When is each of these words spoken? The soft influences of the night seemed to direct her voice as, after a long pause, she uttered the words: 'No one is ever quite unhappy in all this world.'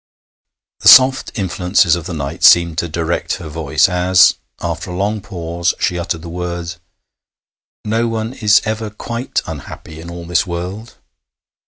The 0.79 0.87
soft 0.87 1.37
influences 1.37 1.95
of 1.95 2.07
the 2.07 2.13
night 2.15 2.43
seemed 2.43 2.79
to 2.79 2.87
direct 2.89 3.35
her 3.35 3.49
voice 3.49 3.87
as, 3.87 4.33
after 4.59 4.89
a 4.89 4.95
long 4.97 5.21
pause, 5.21 5.75
she 5.79 5.99
uttered 5.99 6.23
the 6.23 6.27
words: 6.27 6.79
'No 7.85 8.07
one 8.07 8.33
is 8.33 8.63
ever 8.65 8.89
quite 8.89 9.43
unhappy 9.45 10.01
in 10.01 10.09
all 10.09 10.25
this 10.25 10.47
world.' 10.47 10.95